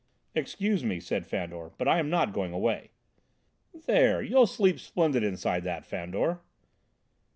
[0.33, 2.89] "Excuse me," said Fandor, "but I am not going away."
[3.85, 4.19] "There!
[4.19, 6.41] You'll sleep splendid inside that, Fandor."